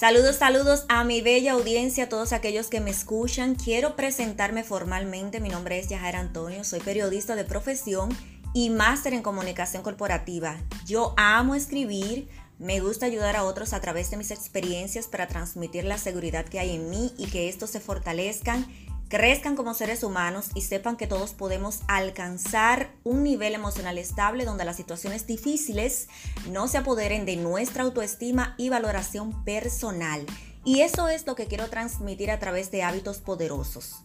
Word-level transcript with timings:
Saludos, 0.00 0.36
saludos 0.36 0.86
a 0.88 1.04
mi 1.04 1.20
bella 1.20 1.52
audiencia, 1.52 2.04
a 2.04 2.08
todos 2.08 2.32
aquellos 2.32 2.68
que 2.68 2.80
me 2.80 2.88
escuchan. 2.88 3.54
Quiero 3.54 3.96
presentarme 3.96 4.64
formalmente. 4.64 5.40
Mi 5.40 5.50
nombre 5.50 5.78
es 5.78 5.88
Yajaira 5.88 6.20
Antonio, 6.20 6.64
soy 6.64 6.80
periodista 6.80 7.36
de 7.36 7.44
profesión 7.44 8.08
y 8.54 8.70
máster 8.70 9.12
en 9.12 9.20
comunicación 9.20 9.82
corporativa. 9.82 10.56
Yo 10.86 11.12
amo 11.18 11.54
escribir, 11.54 12.30
me 12.58 12.80
gusta 12.80 13.04
ayudar 13.04 13.36
a 13.36 13.44
otros 13.44 13.74
a 13.74 13.80
través 13.82 14.10
de 14.10 14.16
mis 14.16 14.30
experiencias 14.30 15.06
para 15.06 15.28
transmitir 15.28 15.84
la 15.84 15.98
seguridad 15.98 16.46
que 16.46 16.60
hay 16.60 16.76
en 16.76 16.88
mí 16.88 17.12
y 17.18 17.26
que 17.26 17.50
estos 17.50 17.68
se 17.68 17.80
fortalezcan 17.80 18.66
crezcan 19.10 19.56
como 19.56 19.74
seres 19.74 20.04
humanos 20.04 20.50
y 20.54 20.62
sepan 20.62 20.96
que 20.96 21.08
todos 21.08 21.32
podemos 21.32 21.80
alcanzar 21.88 22.92
un 23.02 23.24
nivel 23.24 23.56
emocional 23.56 23.98
estable 23.98 24.44
donde 24.44 24.64
las 24.64 24.76
situaciones 24.76 25.26
difíciles 25.26 26.08
no 26.48 26.68
se 26.68 26.78
apoderen 26.78 27.26
de 27.26 27.34
nuestra 27.34 27.82
autoestima 27.82 28.54
y 28.56 28.68
valoración 28.68 29.44
personal. 29.44 30.24
Y 30.64 30.82
eso 30.82 31.08
es 31.08 31.26
lo 31.26 31.34
que 31.34 31.46
quiero 31.46 31.68
transmitir 31.68 32.30
a 32.30 32.38
través 32.38 32.70
de 32.70 32.84
hábitos 32.84 33.18
poderosos. 33.18 33.96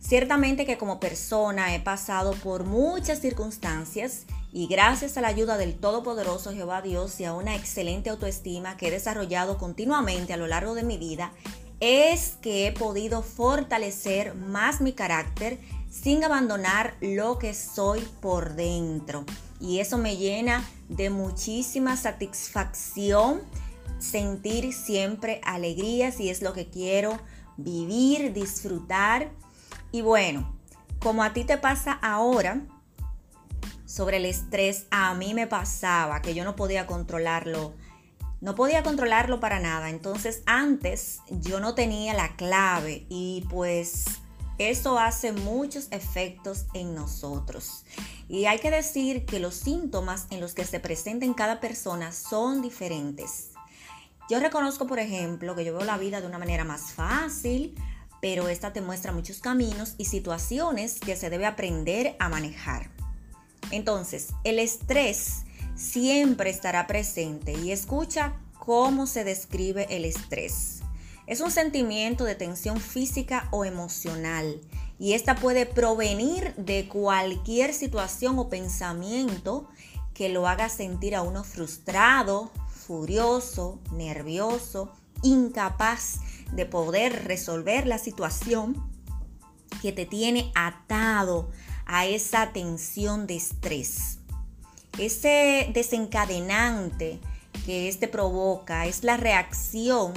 Ciertamente 0.00 0.64
que 0.64 0.78
como 0.78 1.00
persona 1.00 1.74
he 1.74 1.80
pasado 1.80 2.32
por 2.32 2.62
muchas 2.64 3.20
circunstancias 3.20 4.26
y 4.52 4.68
gracias 4.68 5.16
a 5.16 5.22
la 5.22 5.28
ayuda 5.28 5.56
del 5.56 5.74
Todopoderoso 5.74 6.52
Jehová 6.52 6.82
Dios 6.82 7.18
y 7.18 7.24
a 7.24 7.32
una 7.32 7.56
excelente 7.56 8.10
autoestima 8.10 8.76
que 8.76 8.88
he 8.88 8.90
desarrollado 8.90 9.58
continuamente 9.58 10.34
a 10.34 10.36
lo 10.36 10.46
largo 10.46 10.74
de 10.74 10.82
mi 10.82 10.98
vida, 10.98 11.32
es 11.84 12.34
que 12.40 12.68
he 12.68 12.72
podido 12.72 13.22
fortalecer 13.22 14.36
más 14.36 14.80
mi 14.80 14.92
carácter 14.92 15.58
sin 15.90 16.22
abandonar 16.22 16.94
lo 17.00 17.40
que 17.40 17.54
soy 17.54 18.00
por 18.20 18.54
dentro. 18.54 19.24
Y 19.58 19.80
eso 19.80 19.98
me 19.98 20.16
llena 20.16 20.64
de 20.88 21.10
muchísima 21.10 21.96
satisfacción 21.96 23.40
sentir 23.98 24.72
siempre 24.72 25.40
alegría 25.42 26.12
si 26.12 26.30
es 26.30 26.40
lo 26.40 26.52
que 26.52 26.68
quiero 26.68 27.18
vivir, 27.56 28.32
disfrutar. 28.32 29.32
Y 29.90 30.02
bueno, 30.02 30.56
como 31.00 31.24
a 31.24 31.32
ti 31.32 31.42
te 31.42 31.58
pasa 31.58 31.98
ahora, 32.00 32.60
sobre 33.86 34.18
el 34.18 34.26
estrés, 34.26 34.86
a 34.92 35.12
mí 35.14 35.34
me 35.34 35.48
pasaba 35.48 36.22
que 36.22 36.32
yo 36.32 36.44
no 36.44 36.54
podía 36.54 36.86
controlarlo 36.86 37.74
no 38.42 38.56
podía 38.56 38.82
controlarlo 38.82 39.40
para 39.40 39.60
nada. 39.60 39.88
Entonces 39.88 40.42
antes 40.44 41.20
yo 41.30 41.60
no 41.60 41.74
tenía 41.74 42.12
la 42.12 42.36
clave 42.36 43.06
y 43.08 43.46
pues 43.48 44.04
eso 44.58 44.98
hace 44.98 45.32
muchos 45.32 45.86
efectos 45.92 46.66
en 46.74 46.94
nosotros. 46.94 47.84
Y 48.28 48.46
hay 48.46 48.58
que 48.58 48.70
decir 48.70 49.24
que 49.24 49.38
los 49.38 49.54
síntomas 49.54 50.26
en 50.30 50.40
los 50.40 50.54
que 50.54 50.64
se 50.64 50.80
presenta 50.80 51.24
en 51.24 51.34
cada 51.34 51.60
persona 51.60 52.12
son 52.12 52.60
diferentes. 52.62 53.50
Yo 54.28 54.40
reconozco, 54.40 54.86
por 54.86 54.98
ejemplo, 54.98 55.54
que 55.54 55.64
yo 55.64 55.76
veo 55.76 55.84
la 55.84 55.98
vida 55.98 56.20
de 56.20 56.26
una 56.26 56.38
manera 56.38 56.64
más 56.64 56.92
fácil, 56.92 57.76
pero 58.20 58.48
esta 58.48 58.72
te 58.72 58.80
muestra 58.80 59.12
muchos 59.12 59.38
caminos 59.38 59.94
y 59.98 60.06
situaciones 60.06 60.98
que 60.98 61.16
se 61.16 61.30
debe 61.30 61.46
aprender 61.46 62.16
a 62.18 62.28
manejar. 62.28 62.90
Entonces, 63.70 64.30
el 64.42 64.58
estrés 64.58 65.44
siempre 65.82 66.50
estará 66.50 66.86
presente 66.86 67.52
y 67.52 67.72
escucha 67.72 68.34
cómo 68.58 69.06
se 69.06 69.24
describe 69.24 69.86
el 69.90 70.04
estrés. 70.04 70.80
Es 71.26 71.40
un 71.40 71.50
sentimiento 71.50 72.24
de 72.24 72.34
tensión 72.34 72.80
física 72.80 73.48
o 73.50 73.64
emocional 73.64 74.60
y 74.98 75.14
esta 75.14 75.34
puede 75.34 75.66
provenir 75.66 76.54
de 76.56 76.88
cualquier 76.88 77.74
situación 77.74 78.38
o 78.38 78.48
pensamiento 78.48 79.68
que 80.14 80.28
lo 80.28 80.46
haga 80.46 80.68
sentir 80.68 81.16
a 81.16 81.22
uno 81.22 81.42
frustrado, 81.42 82.52
furioso, 82.68 83.80
nervioso, 83.92 84.92
incapaz 85.22 86.20
de 86.52 86.66
poder 86.66 87.24
resolver 87.24 87.86
la 87.86 87.98
situación 87.98 88.88
que 89.80 89.92
te 89.92 90.06
tiene 90.06 90.52
atado 90.54 91.50
a 91.86 92.06
esa 92.06 92.52
tensión 92.52 93.26
de 93.26 93.36
estrés. 93.36 94.21
Ese 94.98 95.70
desencadenante 95.72 97.18
que 97.64 97.88
este 97.88 98.08
provoca 98.08 98.86
es 98.86 99.04
la 99.04 99.16
reacción 99.16 100.12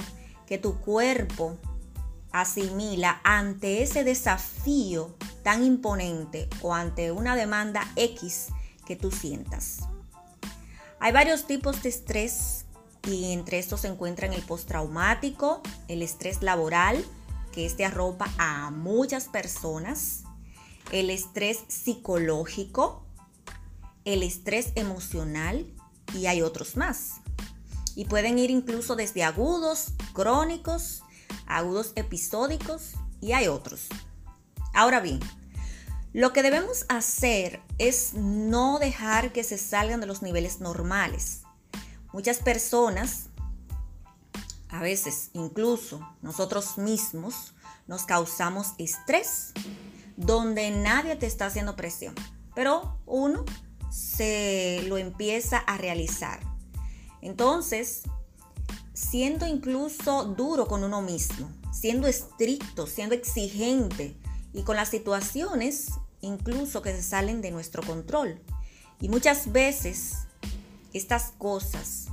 que 0.46 0.58
tu 0.58 0.78
cuerpo 0.80 1.56
asimila 2.30 3.20
ante 3.24 3.82
ese 3.82 4.04
desafío 4.04 5.16
tan 5.42 5.64
imponente 5.64 6.48
o 6.60 6.74
ante 6.74 7.10
una 7.10 7.36
demanda 7.36 7.90
X 7.96 8.48
que 8.84 8.96
tú 8.96 9.10
sientas. 9.10 9.80
Hay 11.00 11.12
varios 11.12 11.46
tipos 11.46 11.82
de 11.82 11.88
estrés 11.88 12.66
y 13.06 13.32
entre 13.32 13.58
estos 13.58 13.82
se 13.82 13.88
encuentran 13.88 14.32
el 14.32 14.42
postraumático, 14.42 15.62
el 15.88 16.02
estrés 16.02 16.42
laboral, 16.42 17.04
que 17.52 17.64
este 17.64 17.84
arropa 17.84 18.28
a 18.38 18.70
muchas 18.70 19.28
personas, 19.28 20.24
el 20.92 21.08
estrés 21.08 21.60
psicológico, 21.68 23.05
el 24.06 24.22
estrés 24.22 24.72
emocional 24.76 25.66
y 26.14 26.26
hay 26.26 26.40
otros 26.40 26.76
más. 26.76 27.16
Y 27.94 28.06
pueden 28.06 28.38
ir 28.38 28.50
incluso 28.50 28.96
desde 28.96 29.24
agudos, 29.24 29.92
crónicos, 30.14 31.02
agudos 31.46 31.92
episódicos 31.96 32.92
y 33.20 33.32
hay 33.32 33.48
otros. 33.48 33.88
Ahora 34.72 35.00
bien, 35.00 35.20
lo 36.12 36.32
que 36.32 36.42
debemos 36.42 36.86
hacer 36.88 37.60
es 37.78 38.14
no 38.14 38.78
dejar 38.78 39.32
que 39.32 39.44
se 39.44 39.58
salgan 39.58 40.00
de 40.00 40.06
los 40.06 40.22
niveles 40.22 40.60
normales. 40.60 41.42
Muchas 42.12 42.38
personas, 42.38 43.26
a 44.68 44.80
veces 44.80 45.30
incluso 45.32 46.00
nosotros 46.22 46.78
mismos, 46.78 47.54
nos 47.88 48.04
causamos 48.04 48.72
estrés 48.78 49.52
donde 50.16 50.70
nadie 50.70 51.16
te 51.16 51.26
está 51.26 51.46
haciendo 51.46 51.76
presión, 51.76 52.14
pero 52.54 52.98
uno 53.04 53.44
se 53.90 54.84
lo 54.86 54.98
empieza 54.98 55.58
a 55.58 55.76
realizar. 55.78 56.40
Entonces, 57.22 58.02
siendo 58.92 59.46
incluso 59.46 60.24
duro 60.24 60.66
con 60.66 60.84
uno 60.84 61.02
mismo, 61.02 61.50
siendo 61.72 62.08
estricto, 62.08 62.86
siendo 62.86 63.14
exigente 63.14 64.16
y 64.52 64.62
con 64.62 64.76
las 64.76 64.88
situaciones 64.88 65.88
incluso 66.20 66.82
que 66.82 66.92
se 66.92 67.02
salen 67.02 67.40
de 67.42 67.50
nuestro 67.50 67.82
control. 67.82 68.40
Y 69.00 69.08
muchas 69.08 69.52
veces 69.52 70.14
estas 70.92 71.32
cosas 71.38 72.06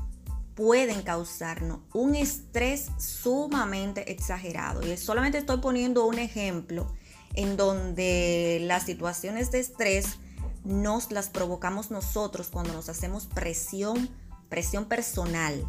pueden 0.56 1.02
causarnos 1.02 1.80
un 1.94 2.16
estrés 2.16 2.88
sumamente 2.98 4.12
exagerado. 4.12 4.86
Y 4.86 4.98
solamente 4.98 5.38
estoy 5.38 5.58
poniendo 5.58 6.06
un 6.06 6.20
ejemplo 6.20 6.94
en 7.34 7.58
donde 7.58 8.60
las 8.62 8.84
situaciones 8.84 9.52
de 9.52 9.60
estrés 9.60 10.18
nos 10.64 11.12
las 11.12 11.30
provocamos 11.30 11.92
nosotros 11.92 12.50
cuando 12.50 12.74
nos 12.74 12.90
hacemos 12.90 13.26
presión, 13.26 14.10
presión 14.50 14.86
personal. 14.86 15.66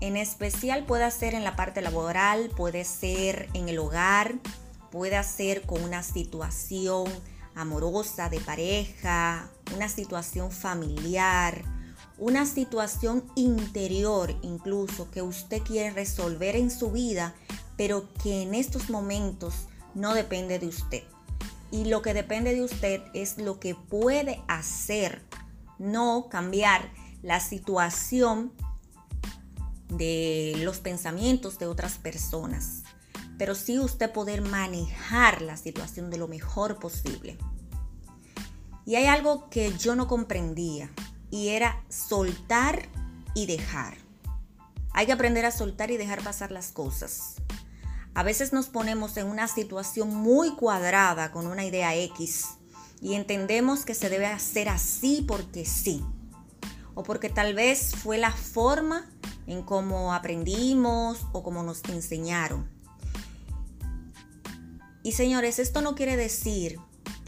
En 0.00 0.16
especial 0.16 0.86
puede 0.86 1.10
ser 1.10 1.34
en 1.34 1.44
la 1.44 1.56
parte 1.56 1.82
laboral, 1.82 2.50
puede 2.56 2.84
ser 2.84 3.48
en 3.52 3.68
el 3.68 3.78
hogar, 3.78 4.38
puede 4.90 5.22
ser 5.22 5.62
con 5.62 5.82
una 5.82 6.02
situación 6.02 7.04
amorosa 7.54 8.28
de 8.28 8.40
pareja, 8.40 9.50
una 9.74 9.88
situación 9.88 10.50
familiar, 10.50 11.62
una 12.18 12.46
situación 12.46 13.24
interior 13.34 14.34
incluso 14.42 15.10
que 15.10 15.22
usted 15.22 15.62
quiere 15.62 15.90
resolver 15.90 16.56
en 16.56 16.70
su 16.70 16.90
vida, 16.90 17.34
pero 17.76 18.12
que 18.22 18.42
en 18.42 18.54
estos 18.54 18.90
momentos 18.90 19.68
no 19.94 20.14
depende 20.14 20.58
de 20.58 20.68
usted. 20.68 21.02
Y 21.70 21.84
lo 21.84 22.02
que 22.02 22.14
depende 22.14 22.54
de 22.54 22.62
usted 22.62 23.02
es 23.14 23.38
lo 23.38 23.60
que 23.60 23.74
puede 23.74 24.42
hacer, 24.48 25.22
no 25.78 26.28
cambiar 26.28 26.90
la 27.22 27.40
situación 27.40 28.52
de 29.88 30.54
los 30.58 30.78
pensamientos 30.78 31.58
de 31.58 31.66
otras 31.66 31.98
personas, 31.98 32.82
pero 33.38 33.54
sí 33.54 33.78
usted 33.78 34.12
poder 34.12 34.42
manejar 34.42 35.42
la 35.42 35.56
situación 35.56 36.10
de 36.10 36.18
lo 36.18 36.28
mejor 36.28 36.78
posible. 36.78 37.38
Y 38.86 38.96
hay 38.96 39.06
algo 39.06 39.48
que 39.50 39.76
yo 39.78 39.94
no 39.94 40.08
comprendía 40.08 40.90
y 41.30 41.48
era 41.48 41.82
soltar 41.88 42.88
y 43.34 43.46
dejar. 43.46 43.96
Hay 44.92 45.06
que 45.06 45.12
aprender 45.12 45.44
a 45.44 45.52
soltar 45.52 45.90
y 45.90 45.96
dejar 45.96 46.22
pasar 46.22 46.50
las 46.50 46.72
cosas. 46.72 47.36
A 48.14 48.22
veces 48.22 48.52
nos 48.52 48.66
ponemos 48.66 49.16
en 49.16 49.26
una 49.26 49.48
situación 49.48 50.14
muy 50.14 50.50
cuadrada 50.54 51.30
con 51.32 51.46
una 51.46 51.64
idea 51.64 51.94
X 51.94 52.46
y 53.00 53.14
entendemos 53.14 53.84
que 53.84 53.94
se 53.94 54.08
debe 54.08 54.26
hacer 54.26 54.68
así 54.68 55.24
porque 55.26 55.64
sí. 55.64 56.04
O 56.94 57.02
porque 57.02 57.30
tal 57.30 57.54
vez 57.54 57.94
fue 57.94 58.18
la 58.18 58.32
forma 58.32 59.08
en 59.46 59.62
cómo 59.62 60.12
aprendimos 60.12 61.26
o 61.32 61.42
cómo 61.42 61.62
nos 61.62 61.82
enseñaron. 61.84 62.68
Y 65.02 65.12
señores, 65.12 65.58
esto 65.58 65.80
no 65.80 65.94
quiere 65.94 66.16
decir 66.16 66.78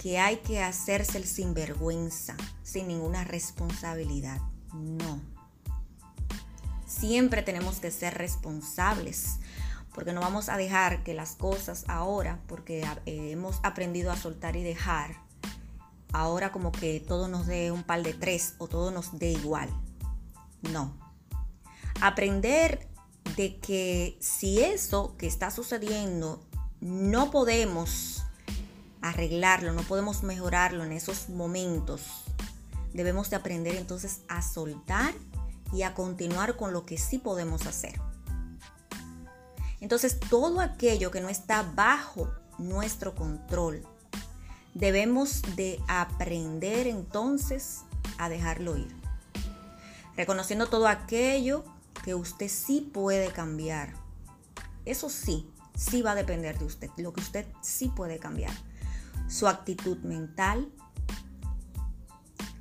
que 0.02 0.18
hay 0.18 0.38
que 0.38 0.62
hacerse 0.62 1.16
el 1.16 1.24
sinvergüenza, 1.24 2.36
sin 2.62 2.88
ninguna 2.88 3.24
responsabilidad. 3.24 4.40
No. 4.74 5.20
siempre 6.86 7.42
tenemos 7.42 7.78
que 7.78 7.90
ser 7.90 8.14
responsables, 8.14 9.38
porque 9.94 10.12
no 10.12 10.20
vamos 10.20 10.48
a 10.48 10.56
dejar 10.56 11.02
que 11.02 11.14
las 11.14 11.34
cosas 11.36 11.84
ahora, 11.88 12.40
porque 12.46 12.82
eh, 13.06 13.30
hemos 13.32 13.60
aprendido 13.62 14.10
a 14.10 14.16
soltar 14.16 14.56
y 14.56 14.62
dejar, 14.62 15.16
ahora 16.12 16.52
como 16.52 16.72
que 16.72 17.00
todo 17.00 17.28
nos 17.28 17.46
dé 17.46 17.72
un 17.72 17.82
par 17.82 18.02
de 18.02 18.14
tres 18.14 18.54
o 18.58 18.68
todo 18.68 18.90
nos 18.90 19.18
dé 19.18 19.32
igual. 19.32 19.68
No. 20.62 20.96
Aprender 22.00 22.88
de 23.36 23.58
que 23.58 24.16
si 24.20 24.60
eso 24.60 25.16
que 25.16 25.26
está 25.26 25.50
sucediendo 25.50 26.42
no 26.80 27.30
podemos 27.30 28.22
arreglarlo, 29.00 29.72
no 29.72 29.82
podemos 29.82 30.22
mejorarlo 30.22 30.84
en 30.84 30.92
esos 30.92 31.28
momentos, 31.28 32.02
debemos 32.92 33.30
de 33.30 33.36
aprender 33.36 33.74
entonces 33.76 34.20
a 34.28 34.42
soltar 34.42 35.14
y 35.72 35.82
a 35.82 35.94
continuar 35.94 36.56
con 36.56 36.72
lo 36.72 36.84
que 36.86 36.98
sí 36.98 37.18
podemos 37.18 37.66
hacer. 37.66 38.00
Entonces 39.82 40.20
todo 40.20 40.60
aquello 40.60 41.10
que 41.10 41.20
no 41.20 41.28
está 41.28 41.64
bajo 41.64 42.30
nuestro 42.56 43.16
control, 43.16 43.82
debemos 44.74 45.42
de 45.56 45.82
aprender 45.88 46.86
entonces 46.86 47.80
a 48.16 48.28
dejarlo 48.28 48.76
ir. 48.76 48.94
Reconociendo 50.16 50.68
todo 50.68 50.86
aquello 50.86 51.64
que 52.04 52.14
usted 52.14 52.48
sí 52.48 52.92
puede 52.94 53.32
cambiar. 53.32 53.92
Eso 54.84 55.10
sí, 55.10 55.50
sí 55.76 56.00
va 56.00 56.12
a 56.12 56.14
depender 56.14 56.60
de 56.60 56.64
usted, 56.64 56.88
lo 56.96 57.12
que 57.12 57.20
usted 57.20 57.46
sí 57.60 57.88
puede 57.88 58.20
cambiar. 58.20 58.52
Su 59.28 59.48
actitud 59.48 59.98
mental, 60.04 60.70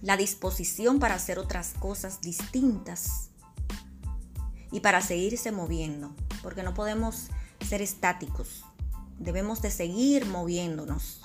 la 0.01 0.17
disposición 0.17 0.97
para 0.97 1.13
hacer 1.13 1.37
otras 1.37 1.75
cosas 1.79 2.19
distintas 2.21 3.29
y 4.71 4.79
para 4.79 5.01
seguirse 5.01 5.51
moviendo, 5.51 6.15
porque 6.41 6.63
no 6.63 6.73
podemos 6.73 7.27
ser 7.67 7.81
estáticos. 7.81 8.63
Debemos 9.19 9.61
de 9.61 9.71
seguir 9.71 10.25
moviéndonos 10.25 11.21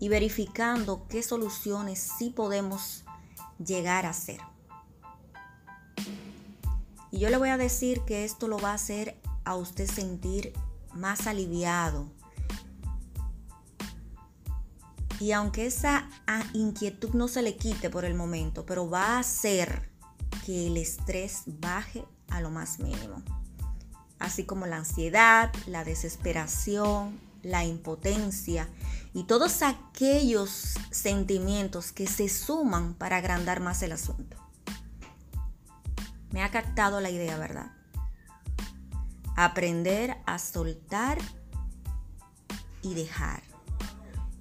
y 0.00 0.08
verificando 0.08 1.06
qué 1.08 1.22
soluciones 1.22 2.10
sí 2.18 2.30
podemos 2.30 3.04
llegar 3.64 4.06
a 4.06 4.10
hacer. 4.10 4.40
Y 7.10 7.20
yo 7.20 7.30
le 7.30 7.36
voy 7.36 7.50
a 7.50 7.56
decir 7.56 8.00
que 8.00 8.24
esto 8.24 8.48
lo 8.48 8.58
va 8.58 8.72
a 8.72 8.74
hacer 8.74 9.16
a 9.44 9.54
usted 9.54 9.88
sentir 9.88 10.52
más 10.92 11.26
aliviado. 11.26 12.10
Y 15.20 15.30
aunque 15.32 15.66
esa 15.66 16.08
inquietud 16.52 17.10
no 17.10 17.28
se 17.28 17.42
le 17.42 17.56
quite 17.56 17.88
por 17.88 18.04
el 18.04 18.14
momento, 18.14 18.66
pero 18.66 18.90
va 18.90 19.16
a 19.16 19.18
hacer 19.20 19.90
que 20.44 20.66
el 20.66 20.76
estrés 20.76 21.42
baje 21.46 22.04
a 22.28 22.40
lo 22.40 22.50
más 22.50 22.80
mínimo. 22.80 23.22
Así 24.18 24.44
como 24.44 24.66
la 24.66 24.76
ansiedad, 24.76 25.52
la 25.66 25.84
desesperación, 25.84 27.18
la 27.42 27.64
impotencia 27.64 28.68
y 29.12 29.24
todos 29.24 29.62
aquellos 29.62 30.74
sentimientos 30.90 31.92
que 31.92 32.06
se 32.06 32.28
suman 32.28 32.94
para 32.94 33.18
agrandar 33.18 33.60
más 33.60 33.82
el 33.82 33.92
asunto. 33.92 34.36
Me 36.30 36.42
ha 36.42 36.50
captado 36.50 37.00
la 37.00 37.10
idea, 37.10 37.38
¿verdad? 37.38 37.70
Aprender 39.36 40.16
a 40.26 40.38
soltar 40.38 41.18
y 42.82 42.94
dejar 42.94 43.42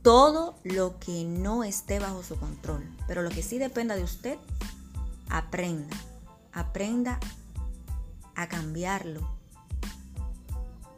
todo 0.01 0.59
lo 0.63 0.99
que 0.99 1.23
no 1.23 1.63
esté 1.63 1.99
bajo 1.99 2.23
su 2.23 2.35
control. 2.37 2.83
Pero 3.07 3.21
lo 3.21 3.29
que 3.29 3.43
sí 3.43 3.57
dependa 3.57 3.95
de 3.95 4.03
usted, 4.03 4.37
aprenda. 5.29 5.95
Aprenda 6.51 7.19
a 8.35 8.47
cambiarlo 8.47 9.32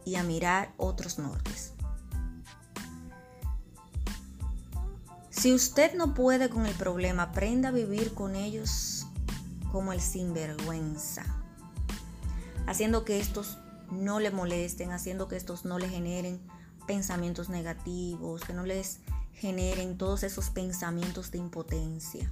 y 0.06 0.16
a 0.16 0.24
mirar 0.24 0.74
otros 0.78 1.19
nortes. 1.19 1.74
Si 5.30 5.54
usted 5.54 5.94
no 5.96 6.13
puede 6.13 6.50
con 6.50 6.66
el 6.66 6.74
problema, 6.74 7.24
aprenda 7.24 7.69
a 7.69 7.72
vivir 7.72 8.13
con 8.13 8.36
ellos 8.36 9.06
como 9.72 9.92
el 9.92 10.00
sinvergüenza, 10.00 11.24
haciendo 12.66 13.04
que 13.04 13.19
estos 13.19 13.57
no 13.92 14.19
le 14.19 14.31
molesten, 14.31 14.92
haciendo 14.92 15.28
que 15.28 15.36
estos 15.36 15.66
no 15.66 15.78
le 15.78 15.90
generen 15.90 16.40
pensamientos 16.88 17.50
negativos, 17.50 18.44
que 18.44 18.54
no 18.54 18.66
les 18.66 19.01
generen 19.34 19.98
todos 19.98 20.24
esos 20.24 20.50
pensamientos 20.50 21.31
de 21.31 21.40
impotencia. 21.40 22.30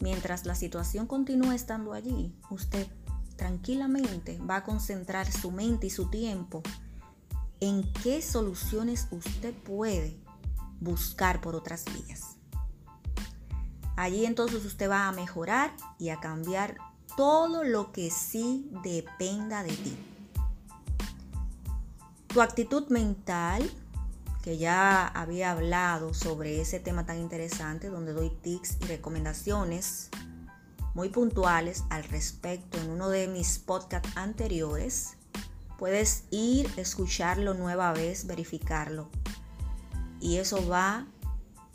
Mientras 0.00 0.46
la 0.46 0.54
situación 0.54 1.06
continúa 1.06 1.54
estando 1.54 1.92
allí, 1.92 2.34
usted 2.50 2.86
tranquilamente 3.36 4.38
va 4.38 4.56
a 4.56 4.64
concentrar 4.64 5.30
su 5.30 5.50
mente 5.50 5.86
y 5.86 5.90
su 5.90 6.10
tiempo 6.10 6.62
en 7.60 7.92
qué 8.02 8.20
soluciones 8.22 9.08
usted 9.10 9.54
puede 9.54 10.18
buscar 10.80 11.40
por 11.40 11.54
otras 11.54 11.84
vías. 11.86 12.36
Allí 13.96 14.26
entonces 14.26 14.64
usted 14.64 14.90
va 14.90 15.08
a 15.08 15.12
mejorar 15.12 15.72
y 15.98 16.08
a 16.08 16.20
cambiar 16.20 16.76
todo 17.16 17.62
lo 17.64 17.92
que 17.92 18.10
sí 18.10 18.68
dependa 18.82 19.62
de 19.62 19.72
ti. 19.72 19.96
Tu 22.26 22.42
actitud 22.42 22.88
mental, 22.88 23.70
que 24.42 24.58
ya 24.58 25.06
había 25.06 25.52
hablado 25.52 26.12
sobre 26.12 26.60
ese 26.60 26.80
tema 26.80 27.06
tan 27.06 27.18
interesante, 27.18 27.88
donde 27.88 28.12
doy 28.12 28.30
tips 28.30 28.78
y 28.80 28.86
recomendaciones 28.86 30.10
muy 30.94 31.08
puntuales 31.08 31.84
al 31.90 32.04
respecto 32.04 32.78
en 32.78 32.90
uno 32.90 33.08
de 33.08 33.26
mis 33.28 33.58
podcasts 33.58 34.16
anteriores, 34.16 35.16
puedes 35.76 36.24
ir, 36.30 36.70
escucharlo 36.76 37.54
nueva 37.54 37.92
vez, 37.92 38.26
verificarlo. 38.26 39.10
Y 40.20 40.38
eso 40.38 40.66
va 40.68 41.06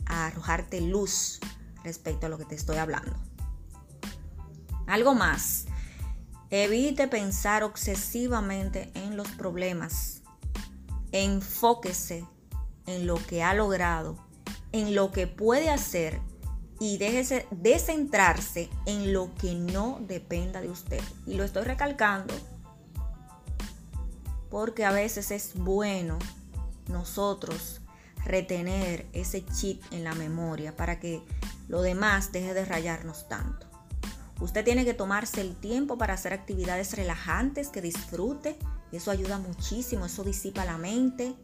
a 0.05 0.27
arrojarte 0.27 0.81
luz 0.81 1.39
respecto 1.83 2.25
a 2.25 2.29
lo 2.29 2.37
que 2.37 2.45
te 2.45 2.55
estoy 2.55 2.77
hablando. 2.77 3.15
Algo 4.87 5.13
más. 5.13 5.65
Evite 6.49 7.07
pensar 7.07 7.63
obsesivamente 7.63 8.89
en 8.95 9.17
los 9.17 9.27
problemas. 9.27 10.23
Enfóquese 11.11 12.25
en 12.87 13.05
lo 13.05 13.15
que 13.27 13.43
ha 13.43 13.53
logrado, 13.53 14.17
en 14.71 14.95
lo 14.95 15.11
que 15.11 15.27
puede 15.27 15.69
hacer 15.69 16.19
y 16.79 16.97
déjese 16.97 17.45
de 17.51 17.77
centrarse 17.77 18.69
en 18.85 19.13
lo 19.13 19.33
que 19.35 19.53
no 19.55 19.99
dependa 20.07 20.61
de 20.61 20.69
usted. 20.69 21.01
Y 21.25 21.35
lo 21.35 21.43
estoy 21.43 21.63
recalcando 21.63 22.33
porque 24.49 24.85
a 24.85 24.91
veces 24.91 25.31
es 25.31 25.53
bueno 25.55 26.17
nosotros 26.87 27.81
retener 28.25 29.05
ese 29.13 29.45
chip 29.45 29.81
en 29.91 30.03
la 30.03 30.15
memoria 30.15 30.75
para 30.75 30.99
que 30.99 31.21
lo 31.67 31.81
demás 31.81 32.31
deje 32.31 32.53
de 32.53 32.65
rayarnos 32.65 33.27
tanto. 33.29 33.67
Usted 34.39 34.63
tiene 34.63 34.85
que 34.85 34.93
tomarse 34.93 35.41
el 35.41 35.55
tiempo 35.55 35.97
para 35.97 36.13
hacer 36.13 36.33
actividades 36.33 36.95
relajantes 36.95 37.67
que 37.67 37.81
disfrute. 37.81 38.57
Eso 38.91 39.11
ayuda 39.11 39.37
muchísimo, 39.37 40.05
eso 40.05 40.23
disipa 40.23 40.65
la 40.65 40.77
mente 40.77 41.35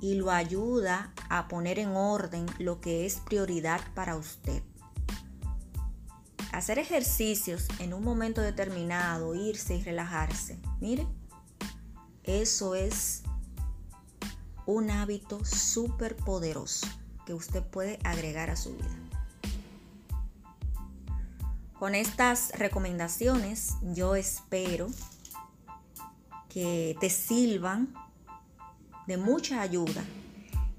y 0.00 0.14
lo 0.14 0.30
ayuda 0.30 1.12
a 1.28 1.48
poner 1.48 1.78
en 1.78 1.90
orden 1.90 2.46
lo 2.58 2.80
que 2.80 3.06
es 3.06 3.16
prioridad 3.16 3.80
para 3.94 4.16
usted. 4.16 4.62
Hacer 6.52 6.78
ejercicios 6.78 7.68
en 7.78 7.94
un 7.94 8.02
momento 8.02 8.40
determinado, 8.40 9.34
irse 9.34 9.76
y 9.76 9.82
relajarse. 9.82 10.58
Mire, 10.80 11.06
eso 12.24 12.74
es 12.74 13.22
un 14.66 14.90
hábito 14.90 15.44
súper 15.44 16.16
poderoso 16.16 16.86
que 17.24 17.34
usted 17.34 17.62
puede 17.62 17.98
agregar 18.04 18.50
a 18.50 18.56
su 18.56 18.74
vida. 18.74 19.10
Con 21.78 21.94
estas 21.94 22.50
recomendaciones 22.58 23.74
yo 23.94 24.14
espero 24.14 24.88
que 26.50 26.96
te 27.00 27.08
sirvan 27.08 27.94
de 29.06 29.16
mucha 29.16 29.62
ayuda. 29.62 30.04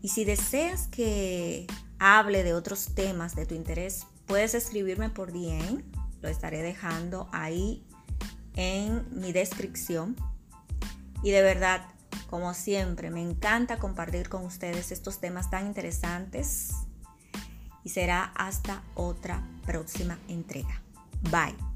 Y 0.01 0.09
si 0.09 0.25
deseas 0.25 0.87
que 0.87 1.65
hable 1.97 2.43
de 2.43 2.53
otros 2.53 2.93
temas 2.93 3.35
de 3.35 3.45
tu 3.45 3.55
interés, 3.55 4.05
puedes 4.25 4.53
escribirme 4.53 5.09
por 5.09 5.31
DM. 5.31 5.83
Lo 6.21 6.29
estaré 6.29 6.61
dejando 6.61 7.27
ahí 7.31 7.85
en 8.55 9.05
mi 9.11 9.31
descripción. 9.31 10.15
Y 11.23 11.31
de 11.31 11.41
verdad, 11.41 11.87
como 12.29 12.53
siempre, 12.53 13.09
me 13.09 13.21
encanta 13.21 13.77
compartir 13.77 14.29
con 14.29 14.45
ustedes 14.45 14.91
estos 14.91 15.19
temas 15.19 15.49
tan 15.49 15.67
interesantes. 15.67 16.71
Y 17.83 17.89
será 17.89 18.31
hasta 18.35 18.83
otra 18.95 19.43
próxima 19.65 20.17
entrega. 20.27 20.81
Bye. 21.23 21.70